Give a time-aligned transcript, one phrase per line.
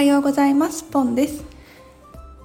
[0.00, 0.84] はようございます。
[0.84, 1.44] ポンです。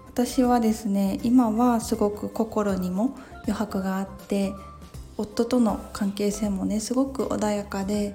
[0.08, 4.52] 私はですね今はすごく心にも余白があって
[5.16, 8.14] 夫との関係性もねすごく穏やかで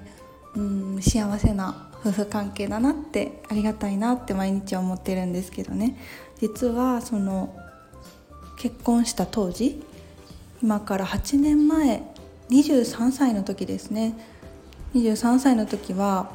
[0.53, 5.97] うん幸せな夫婦関係だなってありがたいなって毎日思ってるんですけどね。
[6.39, 7.51] 実はその
[8.59, 9.83] 結婚した当時
[10.61, 12.03] 今から8年前
[12.51, 14.13] 23歳の時ですね。
[14.93, 16.29] 23歳の時は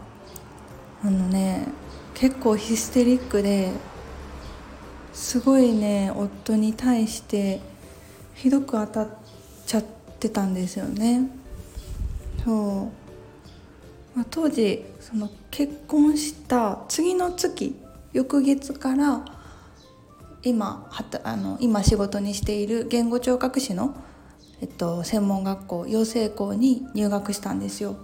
[1.05, 1.69] あのね
[2.17, 3.71] 結構ヒステリックで
[5.13, 7.61] すごいね夫に対して
[8.35, 9.09] ひどく当たっ
[9.67, 9.85] ちゃっ
[10.19, 11.29] てたんですよね。
[12.43, 12.91] そ
[14.15, 17.77] う、まあ、当時その結婚した次の月
[18.15, 19.23] 翌月から
[20.43, 23.95] 今はたあの今仕事にしている言語聴覚士の、
[24.63, 27.97] えっと、専門学校養成校に入学したんですよ。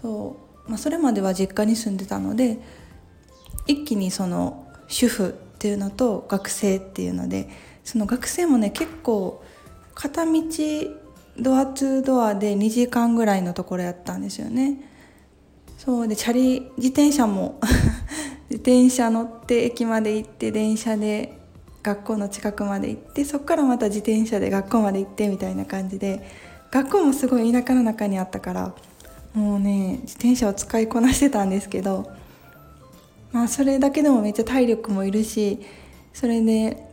[0.00, 2.81] そう、まあ、それまでは実家に住んでたので
[3.66, 7.48] 一気にその主婦っていうのと学生っていうので
[7.84, 9.42] その学生もね結構
[9.94, 10.42] 片道
[11.38, 14.88] ドアツードアで2時間ぐらいのところやったんですよね。
[15.78, 17.58] そうでチャリ自転車も
[18.50, 21.38] 自転車乗って駅まで行って電車で
[21.82, 26.22] 学校の近くまで行ってそこからまた自転車で学校まで行ってみたいな感じで
[26.70, 28.74] 学校もすごい田舎の中にあったから
[29.34, 32.12] もうね自転車を使いこなしてたんですけど
[33.32, 35.60] まあそれだけでもめっちゃ体力もいるし
[36.12, 36.86] それで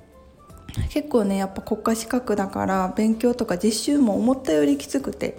[0.90, 5.38] 結構ねやっぱ国家資格だから勉強とか実習も思ったよりきつくて。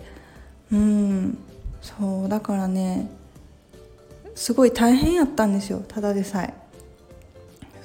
[0.73, 1.39] うん。
[1.83, 3.11] そうだからね
[4.35, 6.55] すごい大変やったんですよただでさえ。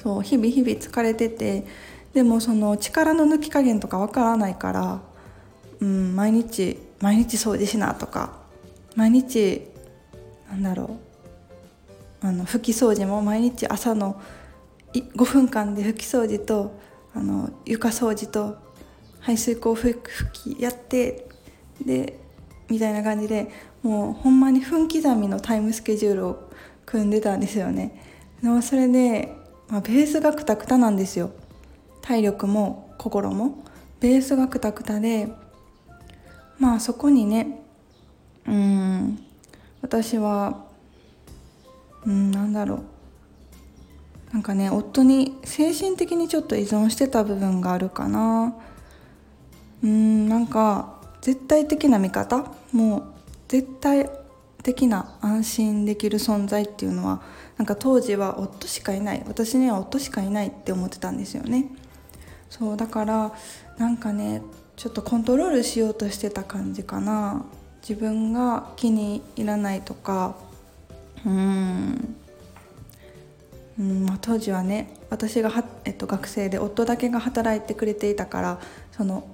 [0.03, 1.65] そう日々日々疲れてて
[2.13, 5.01] でもその力の抜き加減とかわからないから
[5.79, 8.33] うん毎日毎日掃除しなとか
[8.95, 9.67] 毎日
[10.49, 11.04] なんだろう
[12.25, 14.19] あの拭き掃除も毎日朝の
[14.93, 16.75] 5分間で拭き掃除と
[17.13, 18.57] あの床掃除と
[19.19, 20.01] 排水口拭
[20.33, 21.27] きやって
[21.85, 22.19] で
[22.67, 23.51] みたいな感じで
[23.83, 26.49] もうほんまに分刻みのタイムスケジュールを
[26.87, 28.01] 組んでたんですよね。
[28.41, 29.35] でもそれで、
[29.67, 31.29] まあ、ベースがクタクタなんですよ。
[32.01, 33.63] 体力も心も。
[33.99, 35.31] ベースがクタクタで
[36.57, 37.63] まあそこにね
[38.47, 39.19] うん
[39.83, 40.64] 私は
[42.05, 42.83] うんなんだろう。
[44.33, 48.55] なんかね夫に精神的にちょっと依存してた部分があるかな。
[49.83, 52.51] うんなんか絶対的な味方。
[52.71, 53.03] もう
[53.47, 54.09] 絶対
[54.61, 57.21] 的な安心できる存在っていうのは
[57.57, 59.23] なんか当時は夫しかいない。
[59.27, 61.69] 私には夫しかいないって思ってたんですよね。
[62.49, 63.33] そうだから
[63.77, 64.41] なんかね
[64.75, 67.45] ちょっとコントロールしようとしてた感じかな。
[67.87, 70.35] 自分が気に入らないとか
[71.25, 72.15] うん。
[73.79, 74.05] うん。
[74.05, 78.59] まあ、当時はね私がは、えっと、学生で夫だけが働いてくれていたから
[78.91, 79.27] その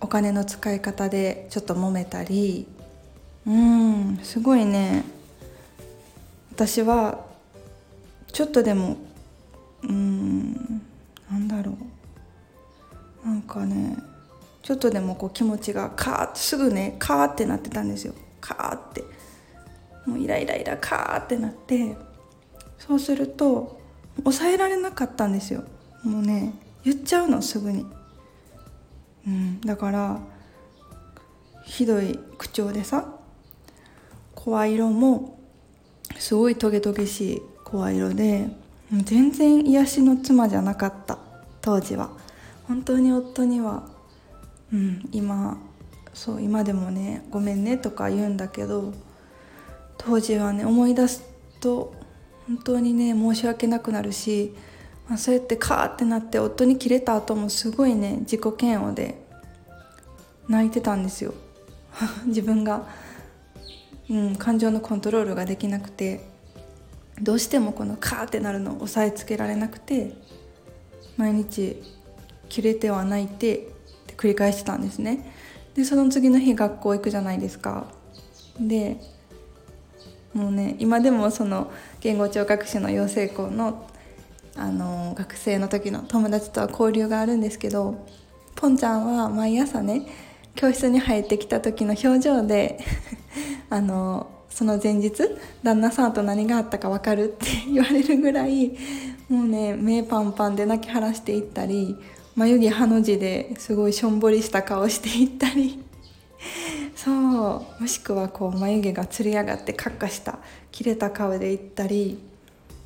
[0.00, 2.66] お金の使い方でちょっと揉めたり
[3.46, 5.04] うんすごいね。
[6.52, 7.24] 私は
[8.32, 8.96] ちょっとでも
[9.82, 10.52] うん
[11.30, 11.72] なんだろ
[13.24, 13.28] う。
[13.28, 13.96] なんかね
[14.62, 18.14] ちょっとでもこう気持ちがカーッすぐねカーってなってたんですよ。
[18.40, 19.04] カーって。
[20.06, 21.96] もうイライライラカーってなって
[22.78, 23.80] そうすると
[24.18, 25.64] 抑えられなかったんですよ。
[26.02, 26.54] もうね
[26.84, 27.86] 言っちゃうのすぐに、
[29.26, 30.20] うん、だから
[31.64, 33.14] ひどい口調でさ
[34.34, 35.38] 声色も
[36.18, 38.48] すごいトゲトゲしい声色で
[38.92, 41.18] 全然癒しの妻じゃなかった
[41.60, 42.10] 当時は。
[42.68, 43.84] 本当に夫には。
[44.72, 45.56] うん今
[46.12, 48.92] そう今でもね「ごめんね」とか言うんだけど
[50.04, 51.24] 当時はね思い出す
[51.60, 51.94] と
[52.46, 54.54] 本当にね申し訳なくなるし、
[55.08, 59.22] まあ、そうやってカーってなって夫に切れた後もすごいね自己嫌悪で
[60.48, 61.32] 泣いてたんですよ。
[62.26, 62.86] 自分が、
[64.10, 66.34] うん、感情のコントロールができなくて。
[67.20, 70.14] どうしてもこのカーってなるのを抑えつけられなくて
[71.16, 71.82] 毎日
[72.48, 73.60] 切れては泣いてっ
[74.06, 75.32] て繰り返してたんですね。
[75.74, 77.86] でその次の日学校行くじゃないですか。
[78.58, 79.00] で
[80.34, 83.88] もうね今でもその言語聴覚士の養成校の
[84.56, 88.06] あの学生の時の友達とは交流があるんですけど
[88.54, 90.06] ポンちゃんは毎朝ね
[90.54, 92.78] 教室に入ってきた時の表情で
[93.68, 95.12] あのその前日
[95.64, 98.76] 旦那さんと何があったか分かるって言われるぐらい
[99.28, 101.96] もうね目パンパンで泣き晴らしていったり
[102.36, 105.83] 眉毛ハの字ですごいしょんぼりした顔していったり
[107.04, 107.10] そ
[107.78, 107.82] う。
[107.82, 110.38] もしくはこう眉毛がつり上がってカッカした
[110.72, 112.18] 切れた顔でいったり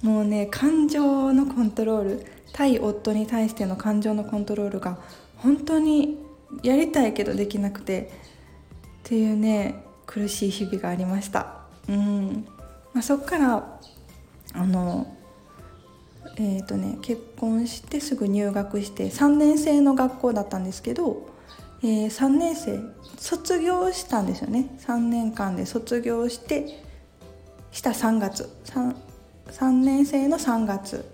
[0.02, 4.98] もうね感情のコントロール対夫に対しての感情のコントロールが
[5.36, 6.18] 本当に
[6.64, 11.58] やりたいけどできなくてっていうね苦しい日々がありました。
[11.88, 12.46] うん。
[12.92, 13.80] まあ、そっから
[14.54, 15.14] あの
[16.36, 21.27] えーとね、結婚してすぐ入学して3年生の学校だったんですけど、
[21.82, 22.80] えー、3年生
[23.18, 24.76] 卒業したんですよね。
[24.80, 26.82] 3年間で卒業して
[27.70, 28.48] した3月。
[28.64, 28.94] 3,
[29.50, 31.04] 3年生の3月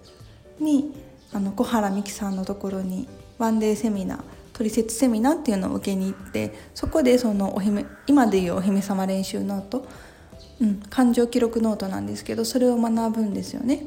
[0.59, 0.95] に
[1.33, 3.09] あの小原美樹さんのところに
[3.39, 4.23] ワンデーセミナー
[4.53, 9.87] 取説セミナーっていうのを受けに行ってそこでそのお姫今でいうお姫様練習ノート
[10.61, 13.87] うん、感情記録ノートなんですけどそれを学ぶんですよね、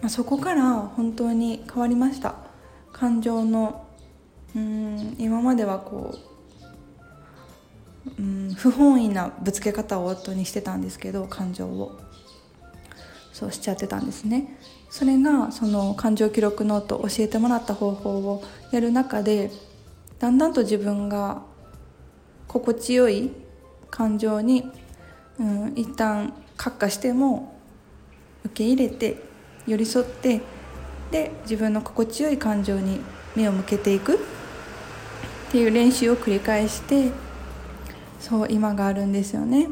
[0.00, 2.34] まあ、そこから本当に変わりました。
[2.92, 3.86] 感情の
[4.58, 6.18] うん今まではこ
[8.18, 11.98] う、うん、不本意なぶつけ方を夫にしてたんですけど感情を。
[13.32, 14.58] そうしちゃってたんですね。
[14.90, 19.52] それがその感情記録ノート教えてもらった方法をやる中で
[20.18, 21.42] だんだんと自分が
[22.48, 23.30] 心地よい
[23.90, 24.68] 感情に
[25.40, 27.56] うん、一旦閣下しても
[28.44, 29.16] 受け入れて
[29.66, 30.40] 寄り添って
[31.10, 33.00] で自分の心地よい感情に
[33.36, 34.18] 目を向けていく。
[35.48, 37.10] っていう練習を繰り返して
[38.20, 39.66] そう今があるんですよね、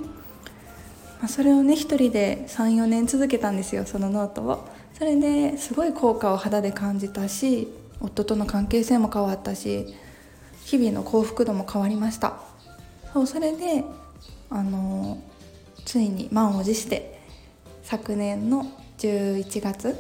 [1.20, 4.69] まあ、それをね一人で34年続けたんですよそのノートを。
[4.94, 7.69] それですごい効果を肌で感じたし
[8.00, 9.94] 夫との関係性も変わったし
[10.64, 12.38] 日々の幸福度も変わりました。
[13.12, 13.84] そうそれで
[14.49, 15.19] あの
[15.84, 17.20] ついに満を持して
[17.82, 19.94] 昨年の11月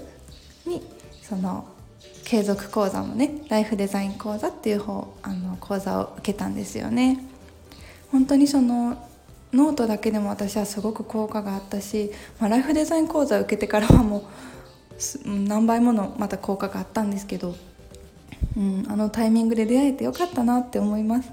[0.64, 0.82] に
[1.22, 1.66] その
[2.26, 7.20] 継続講座のねライフデザイン講座っていう方あの講座を受けたんですよね。
[8.10, 8.96] 本当にその
[9.52, 14.28] ノートだけでも私はすごく効果があったし、まあ、ライフデザイン講座を受けてからはも
[15.24, 17.54] う何倍ものまた効果があったんですけど、
[18.56, 21.30] うん、あのタイミングで出会えてよかったなって思います。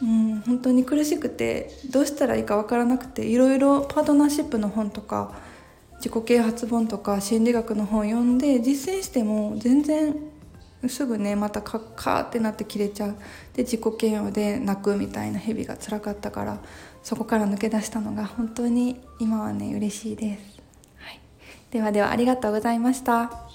[0.00, 5.34] うん本当に苦しくてどうしたらいいか分からなくていろいろパートナーシップの本とか
[6.02, 10.16] 自己啓発本とか心理学の本読んで実践しても全然
[10.88, 13.14] すぐねまたカッカーってなって切れちゃう。
[13.54, 16.58] で自己嫌悪で泣くみたいな日々が辛かったから
[17.04, 20.60] そこから抜け出したのが本当に今はね嬉しいです、
[20.96, 21.20] はい、
[21.70, 23.51] ではではありがとうございました。